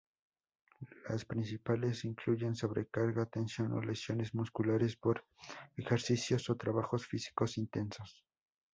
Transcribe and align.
Las 1.07 1.25
principales 1.25 2.05
incluyen 2.05 2.55
sobrecarga, 2.55 3.27
tensión 3.27 3.71
o 3.73 3.81
lesiones 3.81 4.33
musculares 4.33 4.95
por 4.95 5.23
ejercicios 5.77 6.49
o 6.49 6.55
trabajos 6.57 7.05
físicos 7.05 7.59
intensos. 7.59 8.25